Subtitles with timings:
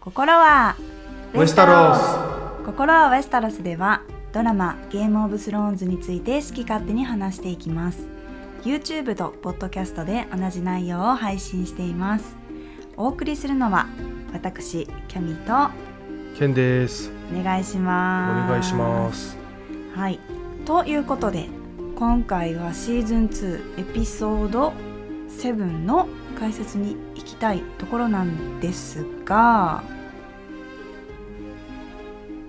[0.00, 0.76] 心は
[1.34, 2.64] ウェスタロス。
[2.64, 8.08] 心はウェスタロスではドラマゲームオブスローンズについて好き勝手に話していきます。
[8.62, 12.34] YouTube と Podcast で同じ内容を配信しています。
[12.96, 13.88] お送りするのは
[14.32, 15.68] 私キャミと
[16.38, 17.12] ケンです。
[17.38, 18.48] お願いします。
[18.48, 19.36] お願いします。
[19.94, 20.18] はい。
[20.64, 21.50] ということで
[21.96, 24.72] 今回はシーズン2エピソード
[25.28, 26.08] 7の
[26.40, 29.84] 解説に行きたいところなんですが。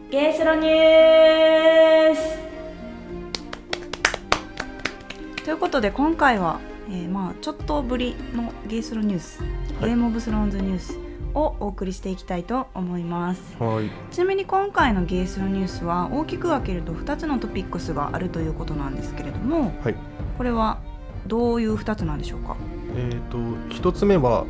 [0.10, 2.40] ゲースロニュース。
[5.44, 6.60] ということで今回は、
[6.90, 9.50] えーまあちょっとぶりのゲースロニュース、はい。
[9.90, 10.98] ゲームオブスローンズニュース
[11.34, 13.42] をお送りしていきたいと思います。
[13.60, 13.90] はい。
[14.14, 19.96] ちなみに今回のゲースロニュースは大きく分けると2つのトピックスがあるということなんですけれどもはい。
[20.38, 20.80] これは
[21.28, 22.56] どういう2つなんでしょうか？
[22.96, 23.38] えっ、と
[23.70, 24.46] 一つ目は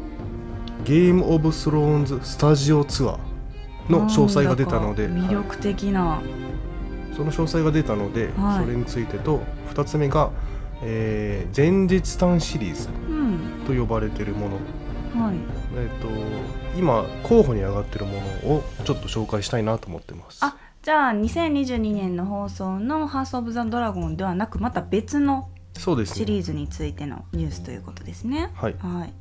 [0.86, 7.16] ゲームオブスローンズスタジオツアーの詳細が出たので魅力的な、はい。
[7.16, 8.64] その詳細が出たので、はい。
[8.64, 10.32] それについてと二つ目が、
[10.84, 13.66] えー前日短シリーズうん。
[13.66, 14.56] と呼ばれているもの。
[15.26, 15.36] はい。
[15.76, 16.08] えっ、と
[16.78, 20.40] 今候補に上がっているものをちょっと紹介したいなと思ってます。
[20.42, 25.50] あじゃあ2022年の放送の「ハース・オブ・ザ・ドラゴン」ではなくまた別の
[25.82, 26.16] そうですね。
[26.18, 28.52] シリーズについてのニュースということですね。
[28.54, 28.76] はい。
[28.78, 29.14] はい、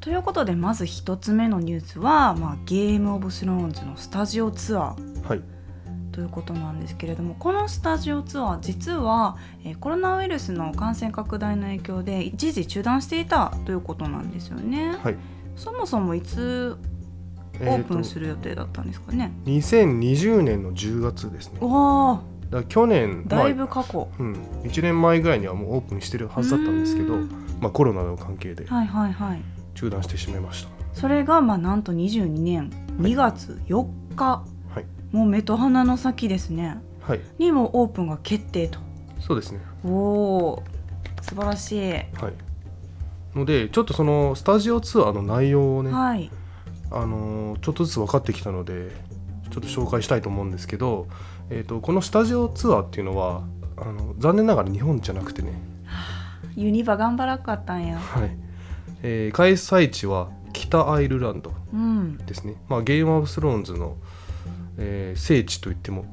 [0.00, 5.28] ということでまず一つ目のニュースは、まあ、ゲーム・オブ・スローンズのスタジオツアー。
[5.28, 5.42] はい。
[6.10, 14.96] ということなんですけれどもこのスタジオツアー実は、えーコロナウイルスの感染拡大の影響で一時中断していたということなんですよね。
[15.00, 15.16] はい。
[15.54, 16.76] そもそもいつ
[17.60, 19.30] オープンする予定だったんですかね？
[19.46, 21.54] えーと2020年の10月ですね。
[21.54, 24.08] だかおーら去年だいまあぶ過去。
[24.18, 24.32] うん、
[24.64, 27.16] 1年前ぐらいにはもうオープンしてるはずだったんですけど
[27.60, 29.42] まあ、コロナの関係ではいはいはい。
[29.74, 30.70] 中断してしまいました。
[30.92, 34.86] それがまあなんと22年2月4日、はい。
[35.12, 36.78] もう目と鼻の先ですね。
[37.00, 37.20] はい。
[37.38, 38.78] にもオープンが決定と。
[39.20, 39.60] そうですね。
[39.84, 40.62] おお
[41.22, 42.04] 素晴らしい、はい。
[43.34, 46.30] のでちょっとそのスタジオツアーの内容をね、はい。
[46.90, 48.90] あのーちょっとずつ分かってきたので
[49.50, 51.06] ちょっと紹介したいと思うんですけど、
[51.50, 53.42] えー、とこのスタジオツアーっていうのは
[53.76, 55.60] あの残念ながら日本じゃなくてね、
[56.56, 57.98] ユニバ頑張らんかったんや。
[57.98, 58.36] はい。
[59.02, 62.18] えー開催地は北アイルランドうん。
[62.18, 63.96] ですね、まあ、ゲームオブスローンズの、
[64.76, 66.04] えー聖地と言っても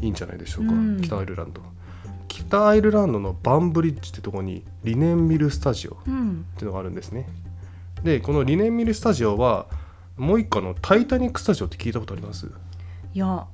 [0.00, 1.00] いいんじゃないでしょうか、うん。
[1.02, 1.60] 北アイルランド。
[2.28, 6.46] 北アイルランドのバンブリッジってとこにリネンミルスタジオっうん。
[6.56, 7.28] ていうのがあるんですね。
[8.04, 9.66] でこのリネンミルスタジオは
[10.16, 12.46] もう一個のタイタニックスタジオって聞いたことあります？
[13.14, 13.46] いや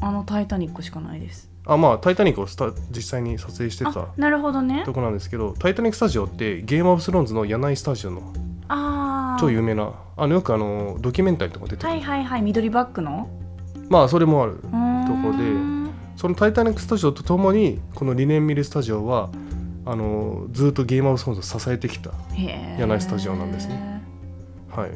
[0.00, 1.50] あの「タイタニック」しかないです。
[1.66, 4.82] あまあタイタニックをスタ実際に撮影してたあなるほどね。
[4.86, 8.32] とこなんですけどタイタニックスタジオってゲームオブスローンズの柳井スタジオの
[8.68, 13.28] ああ超有名なあのよくあのドキュメンタリーとか出てる、はいはいはい緑バッグの？
[13.90, 14.60] まあそれもあると
[15.14, 15.44] こで
[16.16, 19.30] そのタイタニックスタジオとともにこのリネンミルスタジオは
[19.84, 22.10] あのずっとゲームオブスローンズを支えてきた、
[22.78, 24.02] 柳井スタジオなんですね。
[24.70, 24.90] はい、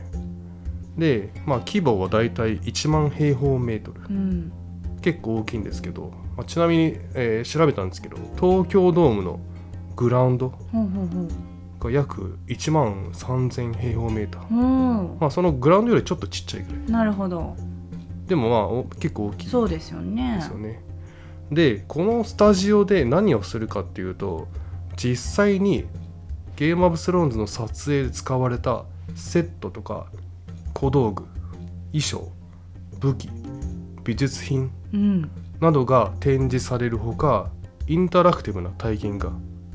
[0.98, 4.00] で、まあ、規模はだいたい1万平方メートル。
[4.10, 4.52] うん
[5.02, 9.40] 結構大きいんですけど、まあ、ちなみに、えー調べたんですけど東京ドームの
[9.96, 10.54] グラウンド
[11.78, 16.80] が約1万3000平方メーター、ほまあ、そのグラウンドよりちょっとちっちゃいぐらい。
[16.86, 17.56] うなるほど。
[18.26, 19.48] でもまあお結構大きい。
[19.48, 20.36] そうですよね。
[20.36, 20.82] ですよね。
[21.50, 24.48] でこのスタジオで何をするかっていうと
[24.96, 25.84] 実際に
[26.56, 28.84] ゲームオブスローンズの撮影で使われた
[29.14, 30.06] セットとか
[30.72, 31.24] 小道具
[31.92, 32.30] 衣装
[33.00, 33.28] 武器
[34.04, 34.81] 美術品うん
[35.60, 37.50] などが展示されるほか
[37.86, 39.32] インタラクティブな体験が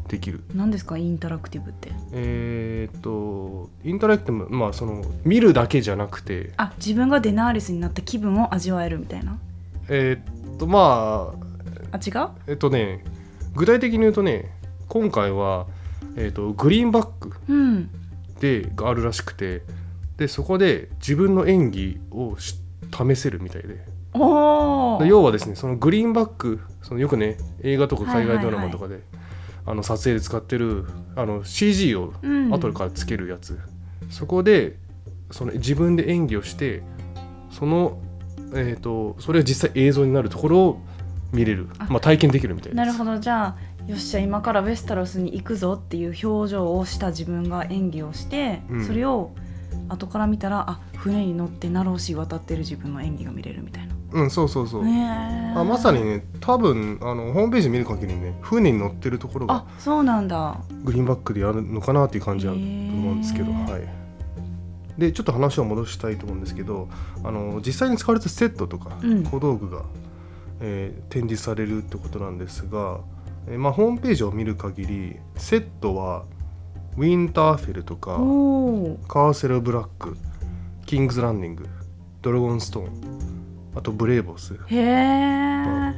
[0.08, 0.44] できる。
[0.56, 1.92] 何ですかインタラクティブって？
[2.14, 9.38] えーっとインタラクティブまあその見るだけじゃなくてあ自分がデナーリスになった気分を味わえるみたいな？
[9.90, 11.34] えーっとま
[11.92, 12.30] ああ違う？
[12.48, 13.04] えっとね
[13.56, 14.54] 具体的に言うとね
[14.88, 15.68] 今回は、
[16.16, 17.90] えっとグリーンバックうん。
[18.40, 19.64] でがあるらしくて
[20.16, 22.56] でそこで自分の演技をし
[22.96, 23.84] 試せるみたいで
[25.06, 29.02] 要はですねそのグリーンバックそのよくね映画とか海外ドラマとかで、
[29.68, 30.86] あの撮影で使ってる
[31.16, 32.54] あの CG をうん。
[32.54, 33.60] 後からつけるやつ、
[34.10, 34.78] そこで
[35.32, 36.84] その自分で演技をして
[37.52, 38.02] その、
[38.54, 40.82] えー、とそれが実際映像になるところを
[41.34, 41.68] 見れる。
[41.80, 41.88] あ。
[41.90, 43.20] まあ、体験できるみたいなるほど。
[43.20, 48.86] じゃあよっしゃ今からウェスタロスに行くぞっていう表情をした自分が演技をして、うん。
[48.86, 49.32] それを
[49.90, 53.97] 後から見たらあ船に乗ってナローシー渡ってる自分の演技が見れるみたいな。
[54.12, 60.58] うんそうそうそう、あまさにね多分あのホームページ見る限りね船に乗ってるところがあそうなんだ。
[60.84, 65.00] グリーンバックでやるのかなっていう感じは思うんですけど、はい。
[65.00, 66.90] でちょっと話を戻したいと思うんですけど
[67.24, 69.24] あの実際に使われたセットとかうん。
[69.26, 69.84] 小道具が、
[70.60, 73.00] えー展示されるってことなんですが、
[73.48, 76.26] えーまあ、ホームページを見る限りセットは
[76.96, 78.16] ウィンターフェルとか
[79.08, 80.18] カーセルブラック
[80.88, 81.68] キングズランディング
[82.22, 83.37] ドラゴンストーン
[83.78, 84.56] あとブレーボス。
[84.68, 85.94] へえ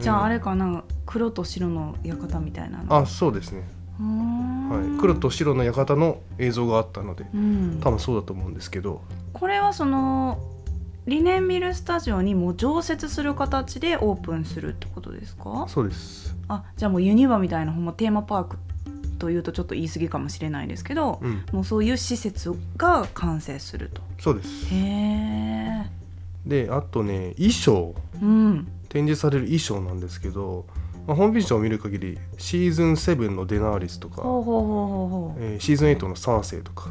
[0.00, 2.96] じゃああれれかな黒と白の館みたいなの。
[2.96, 7.80] あそうですね、はい、黒と白の館の映像があったのでうん。
[7.82, 9.02] 多分そうだと思うんですけど。
[9.32, 10.38] これはその
[11.06, 15.66] リネンビルスタジオにもう常設する形でオープンするってことですか？
[15.68, 16.36] そうです。
[16.48, 18.56] あじゃあもうユニバみたいなほんまテーマパーク
[19.18, 21.44] というとちょっと言い過ぎかもしれないですけど、うん。
[21.52, 24.00] もうそういう施設が完成すると。
[24.20, 24.66] そうです。
[24.72, 25.90] へえ
[26.48, 27.94] であとね衣装。
[28.20, 28.66] うん。
[28.88, 30.66] 展示される衣装なんですけど、
[31.06, 36.90] まあ、ホームページを見る限りシーズン7のデナーリスとか、シーズン8のサーセイとか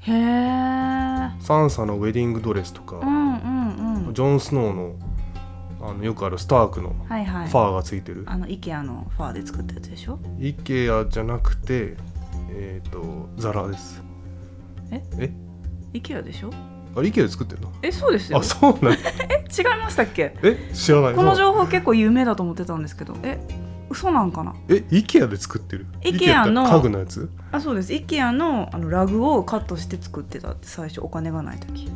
[0.00, 0.14] へえ
[1.40, 3.10] サンサのウェディングドレスとか、うんう
[4.02, 4.14] んうん。
[4.14, 4.96] ジョン・スノーの
[5.86, 7.48] あのよくあるスタークのはいはい。
[7.48, 10.18] ファーがついてる、あの IKEA のファーで作ったやつでしょ？
[10.40, 11.96] イケアじゃなくて
[12.48, 14.02] えっ、とザラです。
[14.90, 15.02] え？
[15.18, 15.30] え
[15.92, 16.50] ？IKEA でしょ？
[16.96, 17.72] あれイケアで作ってんの？
[17.82, 18.38] えそうですよ。
[18.38, 18.96] あそうなの
[19.28, 20.36] え違いましたっけ？
[20.42, 21.14] え知らない。
[21.14, 23.16] この情報結構有名だと思ってたんですけど。
[23.22, 23.38] え
[23.90, 24.54] 嘘なんかな？
[24.68, 27.30] えイケアで作ってる？IKEA の IKEA って家具のやつ？
[27.52, 27.92] あそうです。
[27.92, 31.90] IKEA のあのラグをカットして作ってたって最初お金がない時。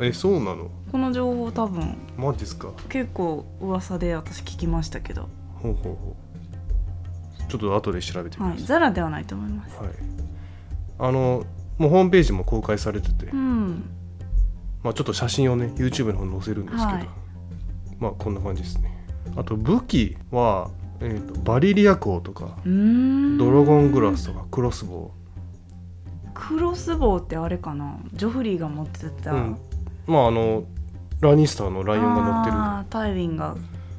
[0.00, 0.70] えそうなの？
[0.92, 2.68] この情報多分マジっすか？
[2.88, 5.28] 結構噂で私聞きましたけど。
[5.54, 7.50] ほうほうほう。
[7.50, 9.76] ちょっと後で調べてみます、はいザラではないと思います。
[9.76, 9.88] はい、
[11.00, 11.44] あの
[11.78, 13.90] もうホームページも公開されてて、うん
[14.82, 17.08] まあ、ちょっと写真をね YouTube の方に載せるんですけど、はい。
[17.98, 19.06] まあこんな感じですね。
[19.36, 25.12] あと武器は、えー、とバリリア鋼とかドラゴングラスとかクロスボ
[26.32, 27.98] クロスボウってあれかな？
[28.14, 29.56] ジョフリーが持ってた、ウ、うん、
[30.06, 30.64] まああの
[31.20, 32.56] ラニスターのライオンが乗ってる。
[32.56, 33.56] あータイウィンが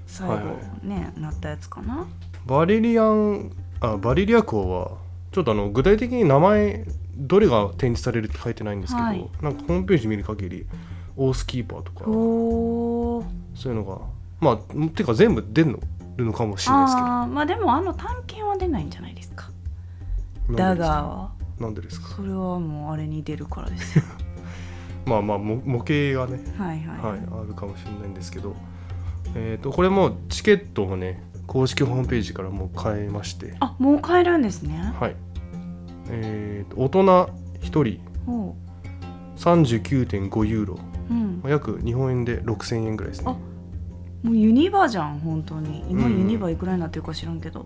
[0.07, 2.07] 最後はいはね、なったやつかな。
[2.47, 3.51] バリリアン
[3.81, 4.97] あバリリア鋼は
[5.31, 9.29] ちょっとあの具体的に名前どれが展示されるって書いてないんですけど、はい。
[9.41, 10.65] なんかホームページ見る限り
[11.17, 13.23] オースキーパーとかそ
[13.65, 13.99] ういうのが
[14.39, 15.77] まあてか全部出る
[16.25, 17.07] のかもしれないですけど。
[17.07, 19.49] まあでもあの探検は出ないんじゃないですか。
[20.51, 20.87] ダなんでですか？
[20.87, 22.07] ガーはなんでですか？
[22.15, 23.99] それはもうあれに出るからです。
[23.99, 24.05] よ
[25.05, 25.93] まあまあ模模型
[26.25, 28.55] がね、はいはい、はい、あるかもしれないんですけど、
[29.35, 33.55] えー、とこれもチケットがね公式ホームページからもう買えまして。
[33.59, 34.93] あもう買えるんですね。
[34.99, 35.15] はい
[36.09, 37.29] えー、と大人
[37.61, 37.99] 1人。
[38.27, 38.55] おう。
[39.37, 40.79] 39.5ユーロ。
[41.09, 41.39] うん。
[41.43, 43.31] まあ約日本円で6000円ぐらいですね。
[43.31, 45.83] あもうユニバじゃん本当に。
[45.89, 46.19] 今うん。
[46.19, 47.65] ユニバいくらになってるか知らんけど。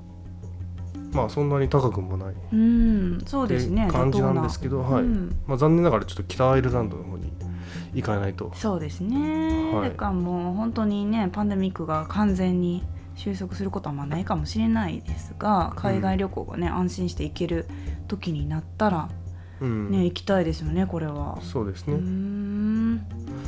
[1.13, 2.33] まあそんなに高くもない。
[2.53, 3.21] うん。
[3.25, 5.03] そうですね感じなんですけど、はい。
[5.03, 5.35] うん。
[5.47, 7.31] まあ、残念ながらちょっと北アイルランドの方に
[7.93, 8.51] 行かないと。
[8.55, 9.89] そうですね、はい。
[9.89, 12.83] だからもう本当にねパンデミックが完全に
[13.15, 17.65] 収束することはまあないかもしれないですが海外旅行がね、安心して行ける
[18.07, 19.09] 時になったら
[19.61, 21.39] うん、ね、行きたいですよねこれは。
[21.41, 23.05] そうですね、ん。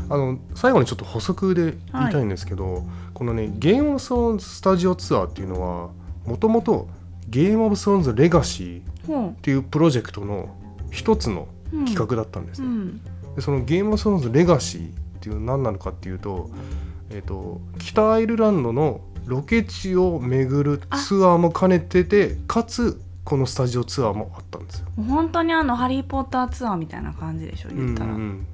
[0.09, 2.83] あの最後にちょっと補足で言いたいんですけど、
[3.13, 5.89] このねゲームオブスローンズスタジオツアーっていうのは
[6.25, 6.87] もともと
[7.27, 10.55] ゲームオブスローンズレガシーっほていうプロジェクトの
[10.91, 13.01] 一つのう、うん、企画だったんですね、うん。
[13.35, 16.49] でそのゲームオブスローンズレガシーっていう何なのかっていうと,、
[17.09, 24.87] えー、と北アイルランドのロケ地を巡るツアーも兼ねててかつこのスタジオツアーもあったんですよ。
[25.07, 28.11] 本当にあの「ハリー・ポッター」ツアーみたいな感じでしょ言ったら。
[28.11, 28.47] うんうん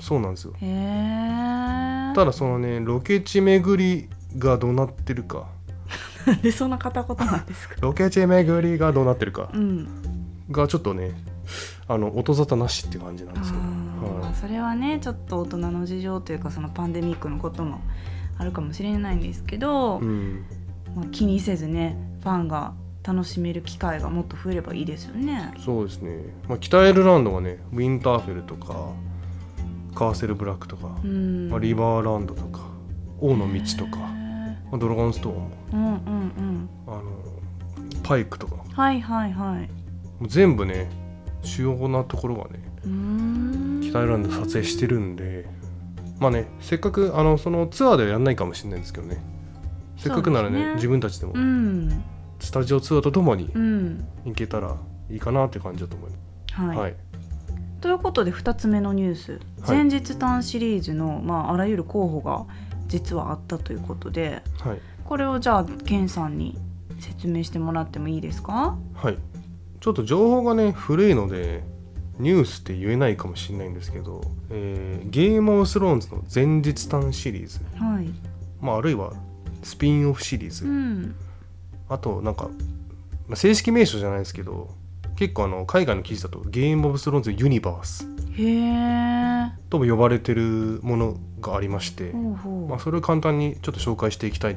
[0.00, 0.54] そうなんですよ。
[2.14, 5.46] ただそのねロケ地巡りがどうなってるか
[6.26, 7.76] なんでそんな片言なんですか。
[7.80, 9.86] ロケ地巡りがどうなってるかうん。
[10.50, 11.12] がちょっとね
[11.86, 17.80] あの音沙汰なしって感じなんあですよ、ーはいそれはねちょっと大人の事情というかそのパンデミックのことも
[18.38, 20.44] あるかもしれないんですけど、うん、
[20.94, 25.52] まあ、気にせずねファンが楽しめる機会がもっと増えればいいですよね。
[25.58, 28.92] そうですね、まあ、北アイルランドはねウィンターフェルとか
[29.94, 31.50] カーセルブラックとか、うん。
[31.50, 32.60] まあ、リバーランドとか
[33.20, 34.02] 王の道とか、へ
[34.70, 36.68] まあ、ドラゴンストーンもーうんうんうん。
[36.86, 37.02] あの
[38.02, 39.68] パイクとかもはいはいはい。
[40.24, 40.90] う全部ね
[41.42, 42.74] 主要なところがね。
[43.82, 45.46] 北アイルランドで撮影してるんで
[46.18, 49.22] まあねせっかくあのそのツアーではやんないかもしれないんですけどね
[49.96, 52.04] せっかくならねね自分たちでもうん。
[52.40, 54.06] スタジオツアーとともにうん。
[54.24, 54.76] 行けたら
[55.10, 56.60] いいかなって感じだと思います。
[56.60, 56.76] はい。
[56.76, 56.96] はい、
[57.80, 62.44] ということで2つ目のニュース、はい前日短シリーズの、まあ、あらゆる候補が
[62.86, 66.58] 実はあったということではい、これをじゃあケンさんに
[67.00, 68.76] 説明してもらってもいいですか？
[68.94, 69.18] はい。
[69.80, 71.64] ちょっと情報がね古いので
[72.18, 78.06] ニュースって言えないかもしれないんですけど、えーゲームオブスローンズの前日短シリーズ、はい。
[78.60, 79.12] まあ、あるいは
[79.62, 81.14] スピンオフシリーズ、うん。
[81.88, 82.48] あとなんか、
[83.28, 84.70] まあ、正式名称じゃないですけど
[85.16, 87.20] 結構あの海外の記事だとゲームオブスロー。
[87.20, 88.06] ンズユニバース
[89.70, 92.12] とも呼ばれてるものがありまして、
[92.68, 94.56] まあ、それを簡単にちょっと紹介していきたい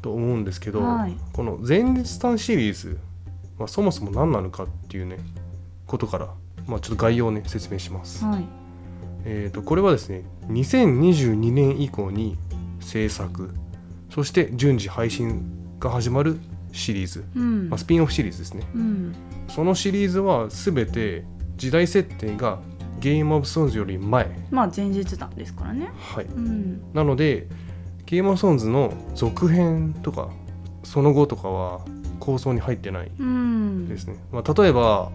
[0.00, 1.16] と思うんですけど、はい。
[1.32, 2.98] この前日短シリーズ、
[3.58, 5.18] まあ、そもそも何なのかっていうね
[5.86, 6.28] ことから、
[6.70, 8.24] まあ、ちょっと概要をね説明します。
[8.24, 8.44] はい。
[9.24, 12.38] えー、とこれはですね2022年以降に
[12.80, 13.50] 制作
[14.08, 16.38] そして順次配信が始まる
[16.72, 17.68] シリーズ、うん。
[17.68, 18.66] まあ、スピンオフシリーズですね。
[18.74, 19.14] うん。
[19.48, 21.24] そのシリーズは全て
[21.56, 22.60] 時代設定が
[23.00, 24.30] ゲームオブスローンズより前。
[24.50, 25.90] まあ前日談ですからね。
[25.98, 26.24] はい。
[26.24, 26.80] うん。
[26.92, 27.48] なので
[28.06, 30.30] ゲームオブスローンズの続編とか
[30.82, 31.80] その後とかは
[32.18, 33.88] 構想に入ってないうん。
[33.88, 35.10] ですね、まあ、例えば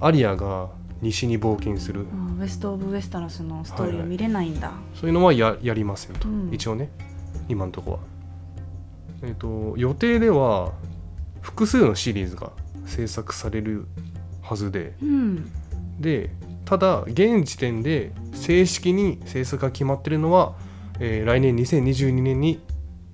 [0.00, 0.70] アリアが
[1.00, 2.06] 西に冒険する。
[2.12, 4.02] あウェスト・オブ・ウェスタラスのストーリはいはい。
[4.02, 6.50] ーを見れないんだ、そういうのはややりませんと、うん。
[6.52, 6.90] 一応ね
[7.48, 8.02] 今のところは。
[9.22, 10.72] えっ、と予定では
[11.40, 12.52] 複数のシリーズが
[12.86, 13.86] 制作される
[14.42, 14.94] はずで。
[15.02, 15.50] うん。
[16.00, 16.30] で
[16.64, 20.54] ただ現時点で正式に制作が決まってるのは、
[20.98, 22.60] えー来年2022年に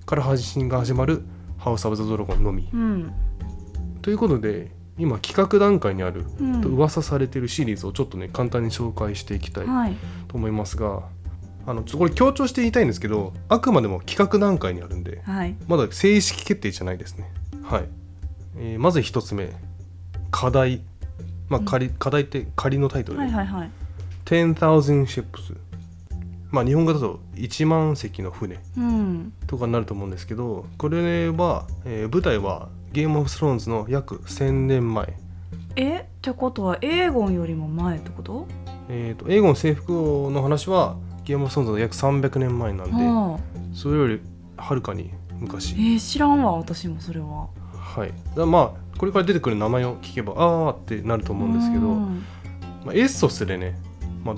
[0.05, 1.23] から配信が始まる
[1.57, 2.69] 「ハウス・オブ・ザ・ドラゴン」のみ。
[2.73, 3.11] うん。
[4.01, 6.61] ということで今企画段階にあるうん。
[6.61, 9.95] と噂されてるシリーズをちょっとね簡単に紹介していきたいはい。
[10.27, 11.03] と思いますが
[11.65, 15.55] あのちょっとこれ強調して言いたいんですけどあくまでも企画段階にあるんではい。
[15.67, 17.31] まだ正式決定じゃないですね。
[17.63, 17.83] はい、
[18.57, 19.51] えーまず一つ目
[20.31, 20.81] 課題。
[21.49, 23.71] まあ仮、課題って仮のタイトルで、はいはいはい。
[24.25, 25.57] 10,000 ships
[26.49, 29.33] まあ日本語だと1万隻の船うん。
[29.47, 35.17] とかになると思うんですけどこれは、えー舞台はゲームオブスローンズの約1000年前。
[35.77, 38.47] えってことはエーゴンよりも前ってこと？
[38.89, 43.73] えー、とエーゴン征服王の話はゲームオブスローンズの約300年前なんでああ。
[43.73, 44.19] それより
[44.57, 45.73] はるかに昔。
[45.73, 47.47] えー、知らんわ私もそれは。
[47.73, 48.11] はい。
[48.35, 52.23] だまあこれから出てくる名前を聞けばああってなると思うんですけど、うん。
[52.85, 53.79] まあ、エッソスでね、
[54.25, 54.35] まあ、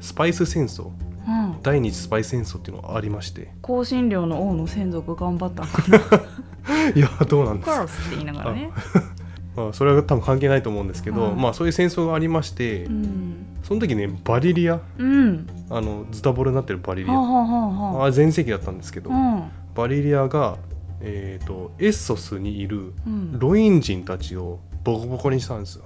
[0.00, 0.90] スパイス戦争。
[1.26, 1.60] うん。
[1.62, 3.52] 第二次スパイス戦争っていうのがありまして。
[3.60, 6.22] 香辛料の王の専属頑張ったのかな
[6.94, 7.70] いやどうなんです？
[7.70, 8.70] カラスって言いながらね。
[9.56, 13.34] まあ、それは多分関係ないと思うんですけど、はいまあそういう戦争がありまして、うん。
[13.64, 15.46] その時ねバリリアうん。
[15.70, 18.06] あのズタボロになってるバリリア、はあはあはあはあ。
[18.06, 20.56] れ全盛期だったんですけど、あバリリアが、
[21.00, 23.12] えー、とエッソスにいるうん。
[23.32, 25.84] うんロイン人たちをボコボコにしたんですよ。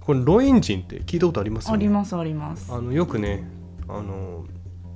[0.00, 1.66] これロイン人って聞いたことあります？
[1.66, 2.72] よねありますあります。
[2.72, 3.48] あのよくね
[3.88, 4.44] あの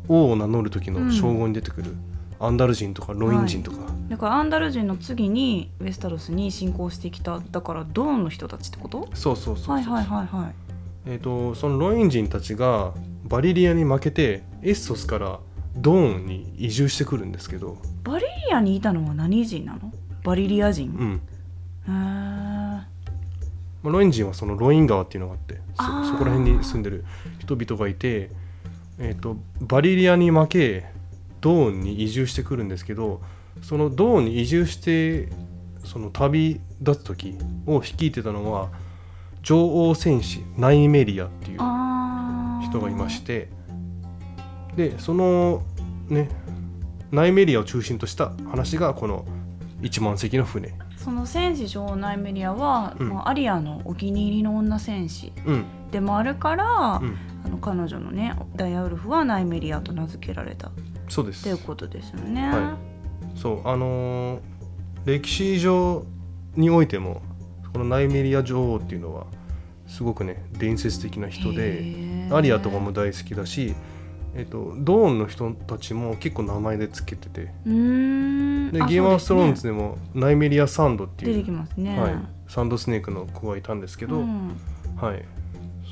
[0.09, 1.95] 王を名乗る時の称号に出てくる、
[2.40, 3.76] アンダル人とかロイン人とか、
[4.09, 9.09] だからアンダル人の次にウェスタロスに侵攻してきただからドーンの人たちってこと？
[9.14, 10.54] そうそうそうはいはいはいはい。
[11.06, 12.94] えー、とそのロイン人たちが
[13.25, 15.38] バリリアに負けてエッソスから
[15.76, 19.92] ドーンに移住してくるんですけど、バリリアにいたのは何人なの？
[20.25, 20.90] バリリア人？
[20.90, 21.20] うん。
[23.82, 27.04] まあ、ロイン人はそのロイン川っていうのがあってそそこら辺に住んでる
[27.38, 28.30] 人々がいて、
[28.99, 30.85] えー、とバリリアに負け
[31.40, 33.20] ドーンに移住してくるんですけど
[33.62, 35.28] そのドーンに移住して
[35.85, 38.68] その旅立つ時を率いてたのは
[39.42, 41.59] 女王戦士ナイメリアっていう
[42.68, 43.49] 人がいまして
[44.76, 45.62] でその
[46.09, 46.28] ね
[47.11, 49.25] ナイメリアを中心とした話がこの
[49.82, 50.75] 1万隻の船。
[50.97, 53.09] その戦士女王ナイメリアは、うん。
[53.09, 55.64] まあ、アリアのお気に入りの女戦士うん。
[55.90, 56.64] でもあるから、
[57.02, 57.16] うん。
[57.44, 60.68] あの彼女のねダイアウルフはナイメリアと名付けられた。
[60.68, 60.73] っ
[61.11, 61.45] そうです。
[61.45, 62.49] ていうことですよね。
[62.49, 62.79] は
[63.35, 64.40] そうあのー
[65.05, 66.05] 歴史上
[66.57, 67.23] においても
[67.73, 69.26] このナイメリア女王っていうのは
[69.87, 73.75] すごくね伝説的な人でアリアとかも大好きだし、
[74.35, 81.99] えっと、ドーンの人たちも結構名前でつけててでゲームオブスローンズでもナイメリアサンドっていう、きますね。
[81.99, 82.14] はい、
[82.49, 84.57] サンドスネークの子がいたんですけど、うん。
[84.97, 85.25] はい、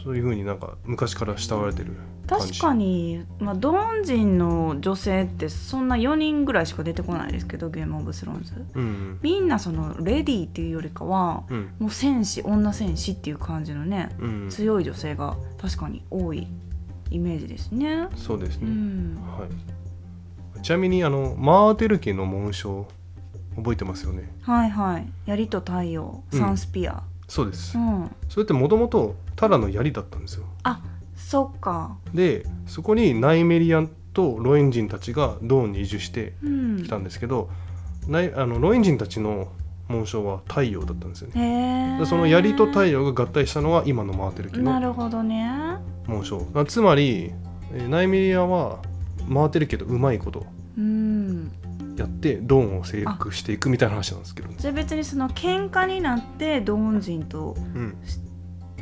[0.05, 8.65] そういうふうになんか昔から慕われてる感じ確かに、まあ、ドン人の女性ってそんな4人ぐらいしか出てこないですけどゲームオブスローンズ。
[8.75, 11.71] うんみんなそのレディーっていうよりかはうん。
[11.79, 16.47] もう戦士女戦士っていう感じのねうん強い女性が確かに多い
[17.11, 18.09] イメージですね。
[18.15, 19.47] うそうですね、ん、は
[20.59, 22.87] い、ちなみにあのマーテル家の紋章
[23.57, 24.31] 覚えてますよね？
[24.43, 25.09] はいはい。
[25.27, 28.11] 槍と太陽うんサンスピア、そうです、うん。
[28.29, 30.45] それってもともとただの槍だったんですよ。
[30.65, 30.81] あ
[31.19, 31.99] そっか。
[32.15, 36.83] でそこにナイメリアンとロイン人たちがドーンに移住してうん。
[36.83, 37.51] きたんですけど、
[38.07, 39.49] ナイあのロイン人たちの
[39.89, 42.01] 紋章は太陽だったんですよね。
[42.07, 45.51] その槍と太陽が合体したのが今の回ってる木のなるほどね。
[46.07, 46.47] 紋章。
[46.55, 47.33] あつまり、
[47.75, 48.79] えーナイメリアは
[49.33, 50.47] 回ってるけどうまいこと
[50.79, 51.53] うん。
[51.97, 57.97] やってドーンを征服していくみたいな話なんですけど、じゃあ別にその喧嘩になってドーン人とうん、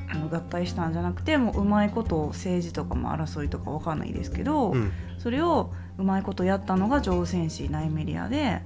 [0.09, 4.93] あの合体したんじゃなくてもううまいこと政治とかも争いとかわかんないですけど、うん。
[5.19, 8.63] それをうまいことやったのが乗船士ナイメリアで。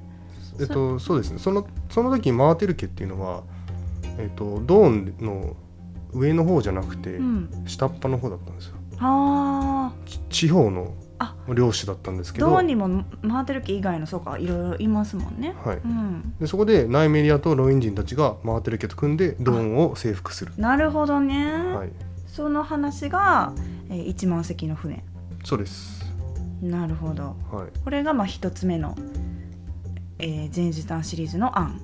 [0.58, 1.38] えっとそうですね。
[1.38, 3.42] そのその時回ってる家っていうのは、
[4.18, 5.56] えっと、ドーンの
[6.12, 7.64] 上の方じゃなくて、うん。
[7.66, 8.76] 下っ端の方だったんですよ。
[8.98, 10.92] あち地方の
[11.22, 12.46] あ領主だったんですけど。
[12.46, 15.54] ードーンにも回ってる木以外のそうかいろいろいますもんね。
[15.62, 16.34] はい、うん。
[16.40, 20.52] でそこでナイメリアとロイン人たちが回ってる家と組んでドーンを征服する。
[20.56, 21.90] なるほどね、はい。
[22.26, 23.52] その話が、
[23.90, 25.04] えー、1万隻の船。
[25.44, 26.10] そうです。
[26.62, 27.36] なるほど。
[27.52, 27.78] はい。
[27.84, 28.96] これがまあ一つ目の、
[30.18, 31.82] えー、前日談シリーズの案。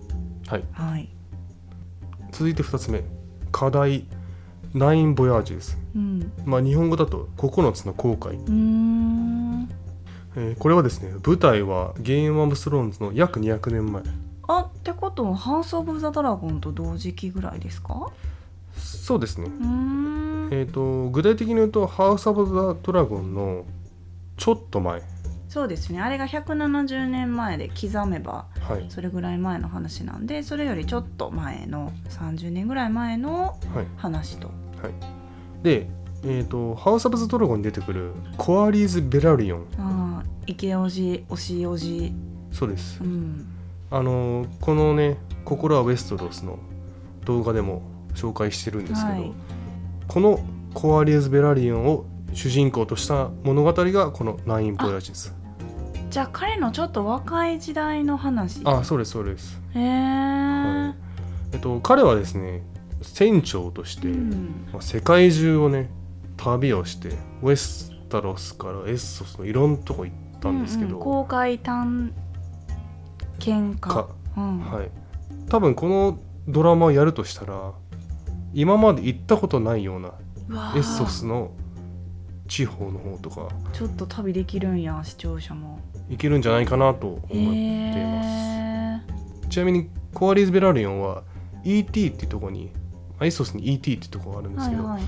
[0.48, 0.64] はい。
[0.72, 1.10] はい。
[2.32, 3.04] 続いて2つ目。
[3.52, 4.06] 課題
[4.76, 5.78] ナインボヤージュです。
[5.94, 6.32] うん。
[6.44, 9.66] まあ日本語だと9つの航海、えー
[10.58, 14.02] これはですね舞台はゲームオブスローンズの約200年前。
[14.48, 18.10] あってことはハウス・オブ・ザ・ドラゴンと同時期ぐらいですか？
[18.76, 19.46] そうですね。
[20.50, 23.64] えー、と具体的に言うと「ハウス・オブ・ザ・ドラゴン」の
[24.36, 25.02] ちょっと前、
[25.48, 26.02] そうですね。
[26.02, 28.84] あれが170年前で刻めばはい。
[28.90, 33.86] それぐらい前の話なんでそれよりちょっと前の30年ぐらい前のはい
[34.82, 35.06] 話と
[35.62, 35.88] で、
[36.24, 41.24] えーと「ハウス・オブ・ザ・ドラゴン」に出てくるコアリーズ・ベラリオンああ池おじ。
[41.28, 42.14] 推しおじ
[42.52, 43.00] そうです。
[43.02, 43.46] うん。
[43.90, 46.58] あのーこのね「心はウェストロス」の
[47.24, 47.82] 動画でも
[48.14, 49.32] 紹介してるんですけど、はい。
[50.08, 50.40] この
[50.74, 55.34] コアリーズ・ベラリオンを主人公とした物語がこの「ナイン・ボヤージです。
[56.10, 58.60] じゃあ彼のちょっと若い時代の話。
[58.64, 60.94] あそうですそうです、へえ、は
[61.52, 61.54] い。
[61.54, 62.62] えっと、彼はですね
[63.02, 64.68] 船長として、うん。
[64.72, 65.90] まあ、世界中をね
[66.36, 67.10] 旅をして
[67.42, 71.04] ウェスタロスからエッソスのいろんなとこ行ったんですけど、うんうん。
[71.04, 72.12] 公開探
[73.38, 73.90] 検家。
[73.90, 74.60] かうん。
[74.60, 74.90] はい。
[75.48, 77.72] 多分このドラマをやるとしたら
[78.52, 80.12] 今まで行ったことないような
[80.74, 81.52] エッソスの
[82.48, 85.80] 地方の方とかちょっと旅できるんや視聴者も。
[86.08, 89.02] 行けるんじゃないかなと思っています、へ
[89.46, 91.24] えちなみにコアリーズ・ベラリオンは
[91.64, 92.70] ET っていうところに
[93.18, 95.02] アイソスに ET ってところがあるんですけど、はいはい。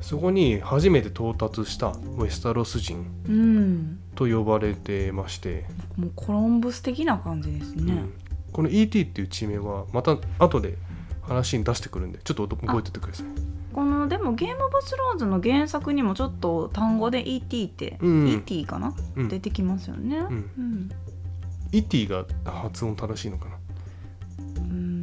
[0.00, 3.98] そこに初めて到達したウェスタロス人うん。
[4.14, 5.66] と呼ばれてまして、
[5.96, 8.12] もうコロンブス的な感じですね、うん。
[8.52, 10.76] この ET っていう地名はまた後で
[11.22, 13.26] 話に出してくるんでちょっと覚えててください。
[13.72, 18.28] このでもゲームオブスローンズの原作にもちょっと単語で ET って、うん。
[18.28, 19.28] ET かな、うん。
[19.28, 20.24] 出てきますよね、ん。
[20.24, 20.90] うん、
[21.72, 23.55] ET が発音正しいのかな、うん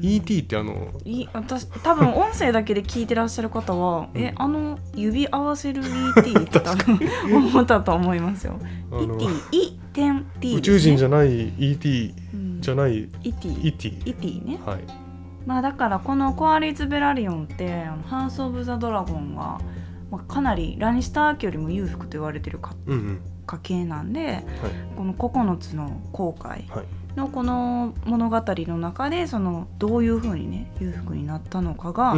[0.03, 4.21] ET ってあのい私多分音声だけで聞いてらっしゃる方は、うん。
[4.21, 6.99] えあの指合わせる ET って多分
[7.33, 8.59] 思ったと思いますよ。
[8.91, 12.61] ET、E 点 T 宇宙人じゃ、ゃない ET うん。
[12.61, 13.47] じゃない ET。
[13.63, 14.59] ET ET ね。
[14.65, 14.79] はい。
[15.45, 19.59] まあだからこのコアリーズ・ベラリオンってハウス・オブ・ザ・ドラゴンが、
[20.11, 23.21] まあ、かなりラニスター家よりも裕福と言われてる家うんうん。
[23.45, 24.43] 家系なんではい。
[24.97, 32.15] この9つの航海はいのこの物語の中でそのどういうふうにね裕福になったのかが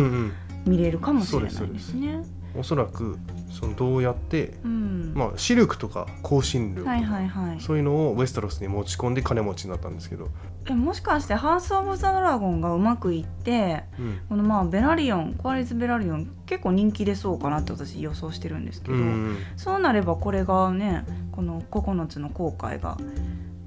[0.66, 2.24] 見れるかもしれないですね。
[2.58, 3.18] おそらく
[3.52, 5.14] そのどうやって、うん。
[5.14, 7.62] まあ、シルクとか香辛料とか、はいはいはい。
[7.62, 10.30] そういうのをウェスタロスに持ち込んで金持ちになったんですけど、
[10.68, 14.20] えもしかしてハウス・オブ・ザ・ドラゴンがうまくいってうん。
[14.30, 22.98] このまあベラリオンコアリズ・ベラリオン結構人気出そうかなって私予想してるんですけど、うんそうなればこれがねこの9つの航海が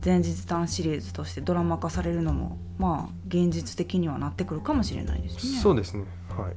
[0.04, 5.58] 前日談シリーズとしてドラマ化されるのもまあ現実的にはなってくるかもしれないですね。
[5.60, 6.04] そうですね。
[6.36, 6.56] はい。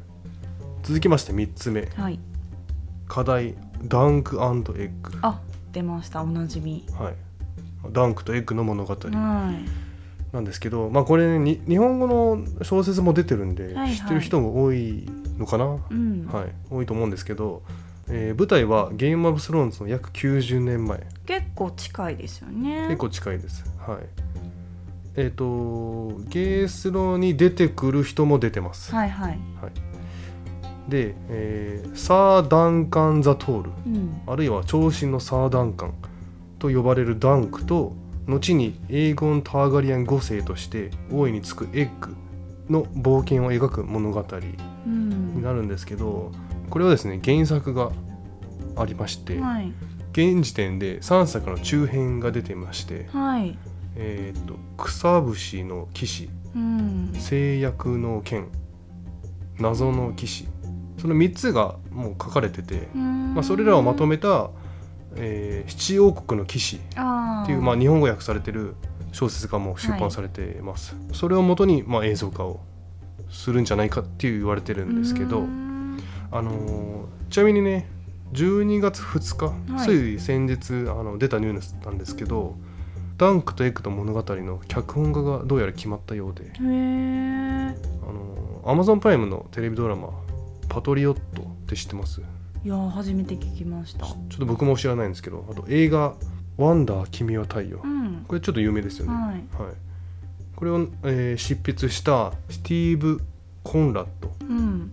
[0.83, 1.87] 続きまして3つ目。
[1.95, 2.19] はい、
[3.07, 5.39] 課題ダンクエッグあ
[5.71, 6.21] 出ました。
[6.21, 6.85] おなじみ。
[6.99, 7.15] はい。
[7.91, 8.93] ダンクとエッグの物語。
[8.93, 10.35] はい。
[10.35, 13.95] なんですけど、まあこれ、ね、に日本語の小説も出てるんで、はいはい。
[13.95, 15.05] 知ってる人も多い
[15.37, 16.23] のかな、はうん。
[16.23, 16.27] い、
[16.69, 17.63] 多いと思うんですけど、
[18.09, 21.05] えー舞台はゲームオブスローンズの約90年前。
[21.25, 22.87] 結構近いですよね。
[22.87, 23.63] 結構近いです。
[23.79, 23.97] はい。
[25.15, 29.39] えっ、とゲースロに出てくる人も出てます、はいはい。
[30.89, 33.71] で、えーサー・ダンカン・ザ・トール。
[33.85, 34.21] うん。
[34.27, 35.93] あるいは長身のサー・ダンカン
[36.59, 37.93] と呼ばれるダンクと
[38.27, 42.15] 後にエーゴン・ターガリアン5世として王位につくエッグ
[42.69, 44.25] の冒険を描く物語
[44.85, 45.35] うん。
[45.35, 46.31] になるんですけど
[46.71, 47.91] これはですね原作が
[48.75, 49.71] ありまして、はい。
[50.13, 53.57] 現時点で3作の中編が出てまして、はい。
[53.95, 57.13] えー、と草節の騎士うん。
[57.13, 58.47] 制約の剣
[59.59, 60.47] 謎の騎士
[60.97, 64.49] その3つがもう書かれてて、まあ、それらをまとめた
[65.15, 68.75] 「えー七王国の騎士」あっていう、まあ、日本語訳されてる
[69.11, 72.61] 小説がもう出版されてます、それをもとに、まあ、映像化を
[73.29, 75.43] するんじゃないかっていう言われてるんですけど、
[76.31, 77.87] あのーちなみにね
[78.33, 79.87] 12月2日、はい。
[79.87, 82.55] つい先日あの出たニュースなんですけど
[83.17, 90.09] ダンクとエッグと物語の脚本家がどうやら決まったようでへえあのアマゾンプライムのテレビドラマ
[90.69, 92.21] 「パトリオット」って知ってます？
[92.63, 94.05] いや初めて聞きました。
[94.05, 96.15] ちょっと僕も知らないんですけどあと映画
[96.57, 98.25] 「ワンダー君は太陽」うん。
[98.27, 99.23] これちょっと有名ですよね、はい。
[99.33, 99.43] はい、
[100.55, 103.21] これを、えー執筆したスティーブ・
[103.63, 104.91] コンラッドうん。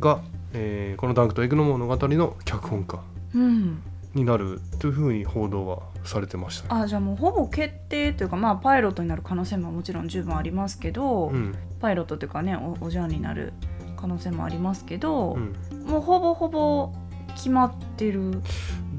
[0.00, 0.22] が、
[0.54, 3.00] えーこの「ダンクとエッグの物語」の脚本家
[3.34, 3.82] うん。
[4.14, 11.52] になるというふうに報道はされてました、あじゃあもうほぼ決定というかまあパイロットになる可能性ももちろん十分ありますけど、うん。
[11.80, 13.52] パイロットというかねおおじゃんになる
[13.96, 16.92] 可能性もありますけどう、ん、もうほぼほぼ
[17.34, 18.40] 決まってる。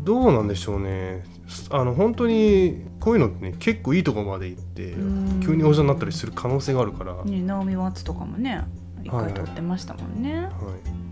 [0.04, 1.24] どうなんでしょうね。
[1.70, 5.39] あの本当にこういうのってね結構いいところまで行ってうん。
[5.39, 8.65] 急におじゃんになったりする可能性があるから、ねナオミ・ワッツとかもね
[9.02, 9.34] 一はいはい。
[9.34, 10.52] 回撮ってましたもんね、はい、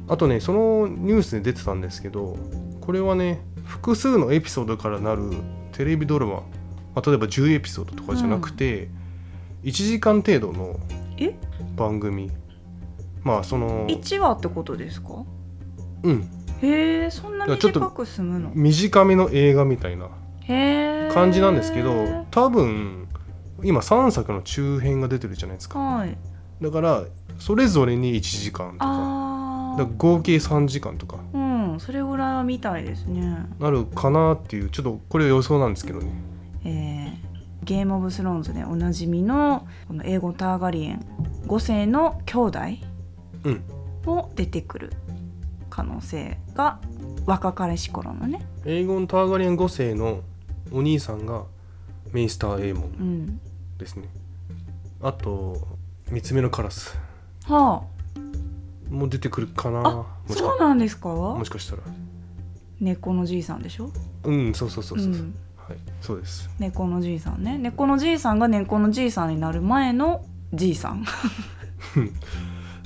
[0.07, 2.37] あとねそのニュースで出てたんですけど
[2.81, 5.31] これはね複数のエピソードからなる
[5.71, 6.43] テレビドラマ、ま
[6.95, 8.89] あ、例えば10エピソードとかじゃなくて、
[9.63, 10.77] 1時間程度の
[11.17, 11.33] え？
[11.75, 12.29] 番組。
[13.23, 15.23] まあその1話ってことですか？
[16.03, 16.29] うん。
[16.61, 18.51] へえそんな短く済むの？
[18.53, 20.09] 短めの映画みたいな
[21.13, 23.07] 感じなんですけど多分
[23.63, 25.79] 今3作の中編が出てるじゃないですか。
[25.79, 26.17] はい。
[26.61, 27.05] だから
[27.39, 28.85] それぞれに1時間とか。
[28.85, 29.22] あ
[29.77, 31.17] だ合計3時間とか。
[31.33, 33.45] あうんそれぐらいは見たいですね。
[33.59, 36.11] なるかなっていうちょっとこれは予想なんですけどね。
[36.65, 37.33] えー
[37.63, 41.05] ゲームオブスローンズでおなじみのこの英語ターガリエン
[41.47, 42.59] 5世の兄弟
[43.45, 43.63] うん。
[44.05, 44.91] も出てくる
[45.69, 46.79] 可能性が
[47.25, 50.19] 若かりし頃のね、エーゴン・ターガリアン5世の
[50.73, 51.43] お兄さんが
[52.11, 53.39] メイスター・エーモンうん、
[53.77, 54.09] ですね。
[55.01, 55.57] あと
[56.11, 56.97] 三つ目のカラス。
[57.45, 57.83] は
[58.93, 60.05] も出てくるかな。
[60.27, 61.09] そうなんですか？
[61.09, 61.81] もしかしたら。
[62.79, 63.91] 猫のじいさんでしょ？
[64.23, 66.49] うんそうそうそうそう、ん、はいそうです。
[66.59, 67.57] 猫のじいさんね。
[67.57, 71.05] 猫のじいさんが猫のじいさんになる前のじいさん。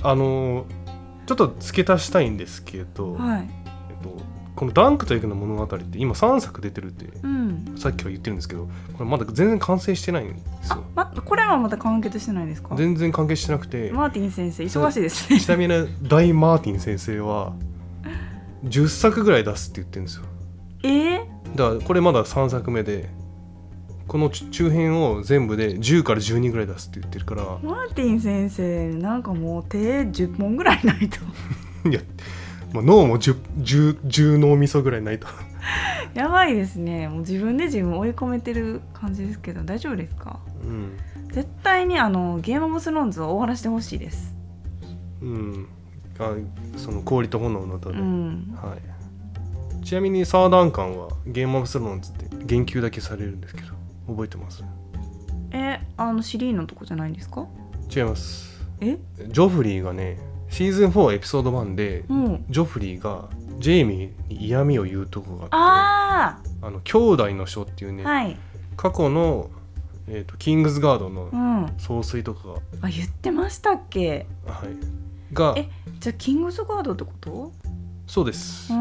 [0.02, 0.64] あのー
[1.26, 3.50] ちょっと付け足したいんですけど、はい。
[3.90, 4.16] えっと、
[4.58, 7.74] この「ダンクとエグの物語」って今3作出てるってうん。
[7.76, 12.74] さっきから言ってるんですけどこれまだ全然完成してないんですあよまこれはまた完結してないですか？
[12.74, 13.92] 全然関係してなくて。
[13.92, 15.38] マーティン先生忙しいですね。
[15.40, 17.52] ちなみに大マーティン先生は
[18.64, 20.24] 10作ぐらい出すって言ってるんですよ。
[20.82, 21.20] えー、
[21.54, 23.08] だからこれまだ3作目で
[24.08, 27.44] この中編を全部で10から12ぐらい出すって言ってるから。
[27.62, 31.18] マーティン先生なんかもう手10本ぐらいないと。
[31.88, 32.00] いや、
[32.72, 35.26] まあ、脳も 10, 10, 10脳みそぐらいないと。
[36.14, 37.08] やばいですね。
[37.08, 40.40] もう自分で自分を追い込めてる感じですけど大丈夫ですか？
[40.64, 40.92] うん。
[41.32, 44.34] 絶対にあのゲームオブスローンズを終わらせてほしいです。
[45.20, 45.68] うん。
[46.18, 46.32] あ
[46.76, 48.54] その氷と炎の歌うで、ん。
[48.60, 48.76] は
[49.82, 53.68] い、ちなみにサーダンカンはゲームオブスローンズって言及だけされるんですけど
[54.08, 54.64] 覚えてます？
[55.52, 57.46] えあのシリーのとこじゃないんですか？
[57.94, 58.66] 違います。
[58.80, 58.98] え？
[59.28, 60.18] ジョフリーがね
[60.50, 62.44] シーズン4エピソード1でうん。
[62.48, 68.36] ジョフリーがジェイミーに嫌味を言うとこがあってああの兄弟の書っていうね、あはい。
[68.76, 69.50] 過去の、
[70.08, 71.74] えー、とキングズガードのうん。
[71.78, 72.40] 総帥とか
[72.82, 74.26] あ言ってましたっけ？
[74.46, 74.68] が,、はい、
[75.32, 75.68] がえ
[76.00, 77.52] じゃあキングズガードってこと？
[78.06, 78.68] そうです。
[78.68, 78.72] そ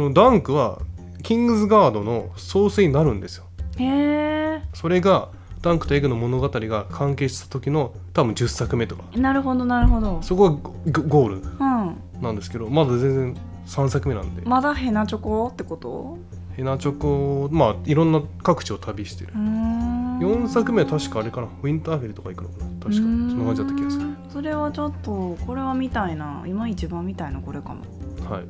[0.00, 0.80] のダンクは
[1.22, 3.44] キングズガードの総帥になるんですよ。
[3.76, 5.28] へえそれが
[5.62, 9.04] ダンクとエグの物語が関係した時の多分10作目とか。
[9.16, 10.20] なるほどなるほど。
[10.22, 10.56] そこが
[10.90, 11.96] ゴゴールうん。
[12.20, 13.00] なんですけどまだ全
[13.34, 14.42] 然3作目なんで。
[14.42, 16.18] まだヘナチョコってこと？
[16.56, 19.32] ヘナチョコまあいろんな各地を旅してる。
[19.34, 20.18] うーん。
[20.18, 21.48] 4作目は確かあれかな。
[21.62, 22.66] ウィンターフェルとか行くのかな。
[22.80, 24.06] 確かそんな感じだった気がする。
[24.30, 26.42] それはちょっとこれは見たいな。
[26.46, 27.82] 今一番見たいのこれかも。
[28.28, 28.44] はい。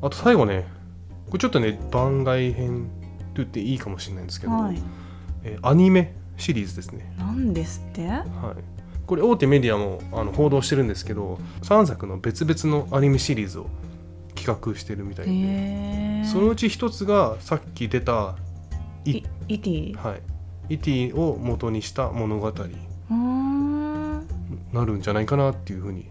[0.00, 0.66] あと最後ね
[1.26, 2.88] これちょっとね番外編
[3.34, 4.80] と言っていいかもしれないんですけど、はい。
[5.42, 7.14] えーアニメシリーズですね。
[7.18, 8.06] なんですって？
[8.06, 8.24] はい。
[9.06, 13.66] これ大手メディアもあの報道してるんですけど3作の別々のアニメシリーズを
[14.34, 18.36] 企画してるみたいで、そのうち一つがさっき出た
[19.04, 20.16] イイイティは
[20.68, 22.52] い、イティを元にした物語。
[24.72, 26.08] なるんじゃないかなっていうふうに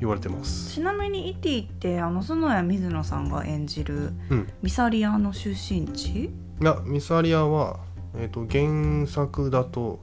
[0.00, 0.74] 言われてます。
[0.74, 6.24] ちなみにイティってあの園谷水野さんが演じるうん、ミサリアの出身地？
[6.24, 7.78] いやミサリアは、
[8.16, 10.00] えー、と原作だと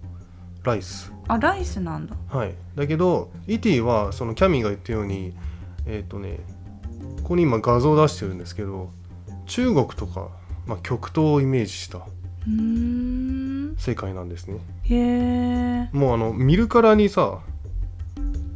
[0.63, 1.11] ライス。
[1.27, 2.15] あライスなんだ。
[2.29, 2.53] はい。
[2.75, 5.33] だけどイティはそのキャミーが言ったように
[5.85, 6.39] えっ、とね
[7.17, 8.91] ここに今画像を出してるんですけど
[9.45, 10.29] 中国とか、
[10.65, 12.05] まあ、極東をイメージした
[13.77, 14.59] 世界なんですね。
[14.83, 15.89] へえ。
[15.91, 17.39] もうあの見るからにさ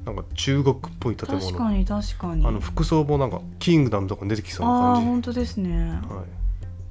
[0.06, 1.46] なんか中国っぽい建物。
[1.46, 2.46] 確かに確かに。
[2.46, 6.02] あの服装もなんかキングダムとかに出てきそうなああ感じ本当ですね。
[6.10, 6.24] は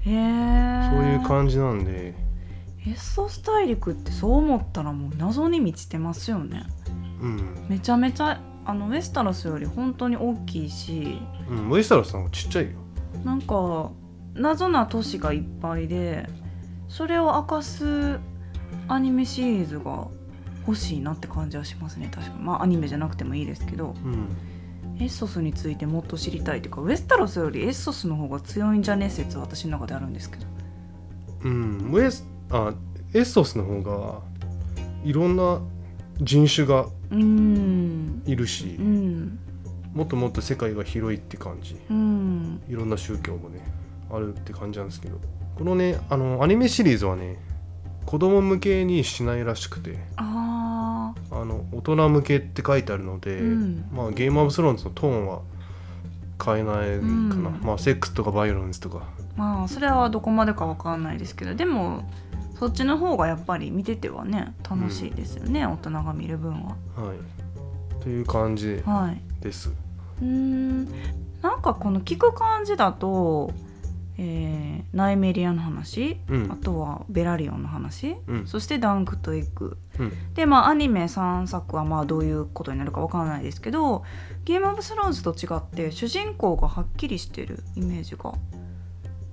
[0.07, 0.91] い、へえ。
[0.91, 2.15] そういう感じなんで
[2.87, 6.65] エッソス大陸ってそう思ったらもう謎に満ちてますよね。
[7.21, 11.21] うん、めちゃめちゃあのウェスタロスより本当に大きいし。
[11.49, 12.71] うん、ウェスタロスさんはちっちゃいよ。
[13.25, 13.91] なんか
[14.35, 16.29] 謎な都市がいっぱいで
[16.89, 18.19] それを明かす
[18.89, 20.09] アニメシリーズが
[20.67, 22.09] 欲しいなって感じはしますね。
[22.11, 22.43] 確かに。
[22.43, 23.95] まあアニメじゃなくてもいいですけど。
[24.05, 24.29] うん。
[24.99, 29.09] エッソスについてもっと知りたいというかウェスタロスよりエッソスの方が強いんじゃね？
[29.09, 30.47] 説は私の中であるんですけど。
[31.45, 32.75] うん、ウェスあ
[33.15, 34.21] エッソスの方が
[35.05, 35.61] いろんな
[36.21, 36.87] 人種が
[38.27, 39.39] いるしう、ん。
[39.95, 41.77] もっともっと世界が広いって感じ。
[41.91, 42.63] うん。
[42.69, 43.61] いろんな宗教もね
[44.13, 45.19] あるって感じなんですけど。
[45.57, 47.39] このねあのアニメシリーズはね
[48.07, 49.99] 子供向けにしないらしくて。
[50.17, 53.85] ああの大人向けって書いてあるので、うん。
[53.93, 55.41] まあゲームオブスローンズのトーンは
[56.43, 57.61] 変えないかな、うん。
[57.63, 58.99] まあセックスとかバイオレンスとか。
[58.99, 59.01] ー
[59.39, 62.05] まあそれはどこまでかわかんないですけどでも
[62.61, 66.77] そっちの方がやっぱり見ててはね楽しいですよね、大人が見る分は。
[66.95, 68.03] はい。
[68.03, 69.43] という感じはい。
[69.43, 69.71] です。
[70.21, 70.85] うーん。
[71.41, 73.51] なんかこの聞く感じだと、
[74.19, 76.53] えーナイメリアの話、うん。
[76.53, 78.47] あとはベラリオンの話、うん。
[78.47, 79.79] そしてダンクとエッグ。
[79.99, 80.35] うん。
[80.35, 84.05] でまあアニメ3作はまあどういうことになるかわからないですけど
[84.45, 88.35] ゲームオブスローンズと違って主人公がはっきりしてるイメージが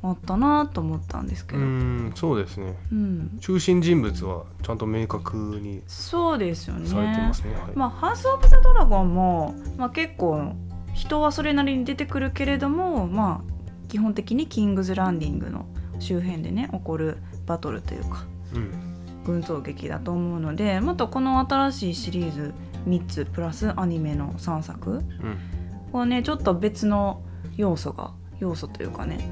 [0.09, 2.75] あったなと思ったんですけうど、んそうですね。
[2.91, 3.37] うん。
[3.39, 6.87] 中心人物はちゃんと明確にそうですよね。
[6.87, 7.53] されてますね。
[7.53, 7.75] はい。
[7.75, 10.53] まあ、ハウス・オブ・ザ・ドラゴンも、まあ、結構
[10.93, 15.65] 人はそれなりに出てくるけれども、まあ、基本的にキングズ・ランディングの
[15.99, 18.71] 周辺でね起こるバトルというかうん。
[19.25, 22.53] 群像劇だと思うのでまたこの新しいシリーズ
[22.87, 25.37] 3つプラスアニメの3作うん。
[25.91, 27.21] はねちょっと別の
[27.55, 29.29] 要素が要素というかね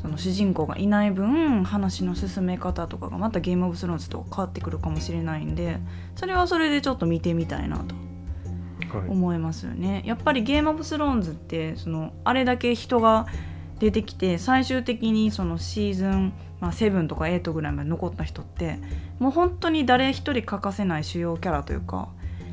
[0.00, 5.78] その主人公がいない分話の進め方とかがまたゲームオブスローンズと変わってくるかもしれないんで
[6.14, 7.94] それはそれでちょっと見てみたいなと
[8.98, 10.02] はい思いますよね。
[10.06, 13.26] やっぱりゲームオブスローンズってそのあれだけ人が
[13.78, 18.78] 出てきて最終的にそのシーズン、まあ、7とか8ぐらいまで残った人って
[19.18, 22.08] もう本当に誰一人欠かせない主要キャラというか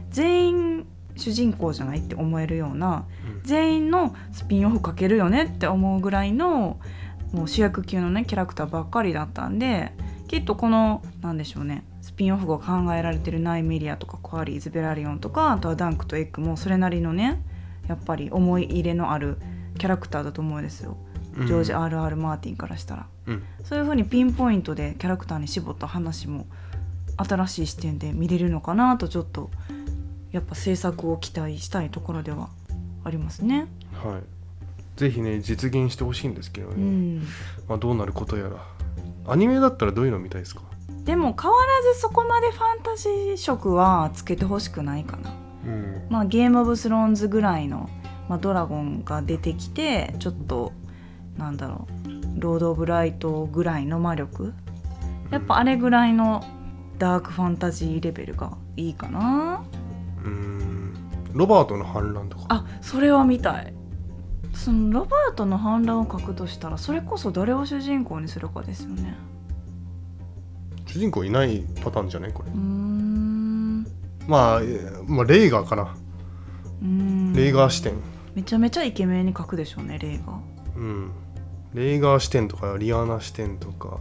[0.09, 6.79] 全員主人公じゃないって思えるようなうん全員のスピンオフかけるよねって思うぐらいの
[7.33, 9.91] もう主役級のねキャラクターばっかりだったんで
[10.27, 17.41] きっとこのなんでしょうねスピンオフが考えられてるナイメリアとかコアリーズ・ベラリオンとかあとはダンクとエッグもそれなりのね
[17.87, 19.37] やっぱり思い入れのある
[19.77, 20.97] キャラクターだと思うんですよ
[21.37, 22.15] うんジョージ・ R.R.
[22.15, 26.45] マーティンからしたら、うんそういう風にピンポイントでキャラクターに絞った話も
[27.15, 29.49] 新しい視点で見れるのかなとちょっと
[30.31, 32.49] やっぱ制作を期待したいところでは
[33.05, 33.67] ありますね。
[33.93, 34.32] はい
[34.95, 37.23] ぜひね実現してほしいんですけどね、うん。
[37.67, 38.57] まあ、どうなることやら。
[39.25, 40.61] アニメだったらどういうの見たいですか？
[41.05, 45.33] でも変わらずそこまでファンタジー色はつけてほしくないかな。
[45.65, 46.07] うん。
[46.09, 47.89] まあゲームオブスローンズぐらいの、
[48.29, 50.73] まあ、ドラゴンが出てきてちょっと
[51.37, 51.87] なんだろ
[52.37, 54.53] うロード・オブ・ライトぐらいの魔力。
[55.31, 56.45] やっぱあれぐらいの
[56.99, 59.63] ダークファンタジーレベルがいいかな。
[60.23, 60.93] うん。
[61.33, 62.45] ロバートの反乱とか。
[62.49, 63.73] あそれは見たい
[64.53, 69.17] そのロバートの反乱を書くとしたらそれこそ誰を主人公にするかですよね。
[70.85, 72.33] 主人公いないパターンじゃない？
[72.33, 72.51] これ。
[72.51, 73.83] うーん。
[74.27, 75.95] まあ、えーまあレイガーかな、
[76.81, 77.33] うーん。
[77.33, 77.93] レイガー視点。
[78.35, 80.23] めちゃめちゃイケメンに書くでしょうねレイが
[80.75, 81.11] うん。
[81.73, 83.99] レイガー視点とかリアナ視点とか。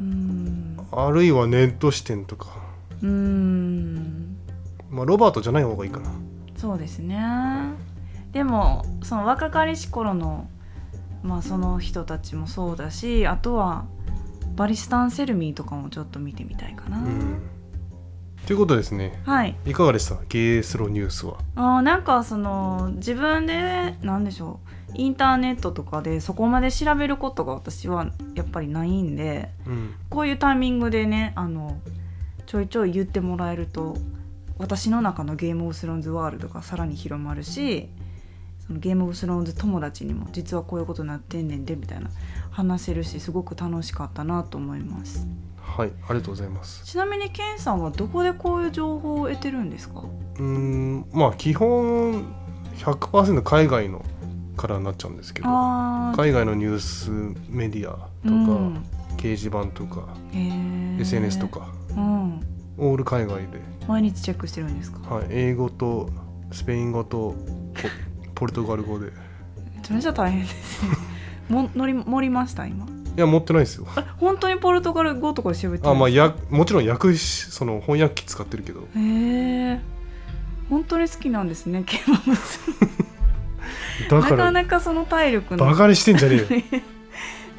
[0.00, 0.76] うーん。
[0.90, 2.48] あるいはネット視点とか。
[3.02, 4.36] うーん。
[4.90, 6.10] まあロバートじゃない方がいいかな。
[6.56, 7.16] そうですね
[8.32, 10.48] でもその若かりし頃の
[11.22, 13.86] まあその人たちもそうだしあとは
[14.54, 17.40] バリスタン・セルミーとかもちょっと見てみたいかな、うん。
[18.46, 19.20] ということですね。
[19.24, 19.56] はい。
[19.66, 20.16] いかがでした？
[20.28, 21.38] ゲースロニュースは。
[21.54, 24.68] あーなんかその自分でなんでしょう。
[24.94, 29.94] インターネットとかでそこまで調べることが私はやっぱりないんでうん。
[30.08, 31.78] こういうタイミングでねあの
[32.46, 33.96] ちょいちょい言ってもらえると
[34.56, 37.90] 私の中のゲームオブスローンズワールドがさらに広まるし
[38.68, 42.10] そのゲームオブスローンズ友達にも実はこういうことになってんねんでみたいな
[42.50, 45.26] 話せるしすごく楽しかったなと思います。
[45.60, 46.84] はいありがとうございます。
[46.84, 50.00] ちなみにケンさんはどこでこういう情報を得てるんですか？
[50.00, 52.24] うーんまあ基本
[52.76, 54.04] 100%海外の
[54.56, 57.10] からになっちゃうんですけど海外のニュース
[57.48, 58.84] メディアとか、うん。
[59.16, 62.40] 掲示板とか SNS とかうん。
[62.76, 65.00] オール海外で、毎日チェックしてるんですか？
[65.14, 66.08] はい、英語と
[66.52, 67.34] スペイン語と
[68.38, 69.08] ポポルトガル語で。
[69.08, 70.90] いめちゃめちゃ大変ですね。
[71.48, 72.86] も乗り盛りました今？
[73.16, 73.86] や持ってないですよ。
[73.96, 78.82] あ本当にポルトガル語とかで喋ってるあまあやもちろん訳しその翻訳機使ってるけど。
[78.82, 79.80] へえ
[80.70, 82.60] 本当に好きなんですねケバブス
[84.10, 85.66] なかだからなかその体力の。
[85.66, 86.82] バカにしてんじゃねえよ。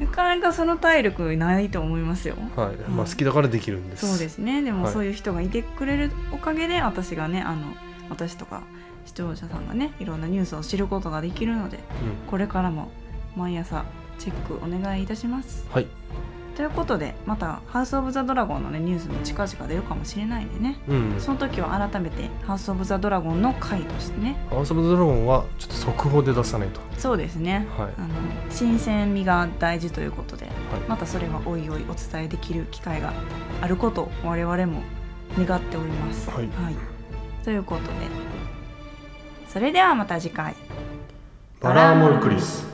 [0.00, 2.36] なかなかその体力ないと思いますよ。
[2.56, 4.08] はい、まあ好きだからできるんです。
[4.08, 4.62] そうですね。
[4.62, 4.92] でもはい。
[4.94, 7.74] そういう人がいてくれるおかげで私がねあの
[8.08, 8.62] 私とか
[9.10, 11.82] 視聴者さんがねいろんなニュースを知ることができるのでうん。
[12.30, 12.90] これからも
[13.36, 13.84] 毎朝
[14.18, 15.66] チェックお願いいたします。
[15.70, 15.86] はい。
[16.54, 20.78] ということでまた「ハウス・オブ・ザ・ドラゴン」のねニュースも近々出るかもしれないんでね。
[20.88, 21.14] うん。
[21.18, 24.36] その時は改めて「ハウス・オブ・ザ・ドラゴン」の回としてね。
[24.48, 26.80] ハウス・オブ・ドラゴンはちょっと速報で出さないと。
[26.96, 27.66] そうですね。
[27.76, 27.88] はい。
[27.98, 28.08] あの
[28.50, 30.54] 新鮮味が大事ということではい。
[30.88, 33.12] またそれはおいおいお伝えできる機会が
[33.60, 34.82] あることを我々も
[35.36, 36.30] 願っております。
[36.30, 36.48] はい。
[37.42, 37.90] ということで
[39.52, 40.54] それではまた次回。
[41.60, 42.64] バラーモルクリス